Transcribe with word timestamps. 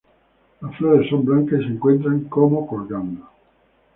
Las 0.61 0.75
flores 0.77 1.07
son 1.11 1.25
blancas 1.25 1.59
y 1.61 1.65
se 1.65 1.69
encuentran 1.73 2.21
como 2.21 2.65
colgando. 2.65 3.29